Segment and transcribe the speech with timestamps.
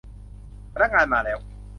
[0.73, 1.37] พนักงานมาแล้ว